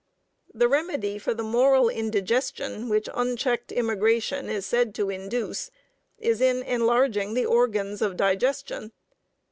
The 0.51 0.67
remedy 0.67 1.19
for 1.19 1.35
the 1.35 1.43
moral 1.43 1.87
indigestion 1.87 2.89
which 2.89 3.07
unchecked 3.13 3.71
immigration 3.71 4.49
is 4.49 4.65
said 4.65 4.95
to 4.95 5.11
induce 5.11 5.69
is 6.17 6.41
in 6.41 6.63
enlarging 6.63 7.35
the 7.35 7.45
organs 7.45 8.01
of 8.01 8.17
digestion. 8.17 8.93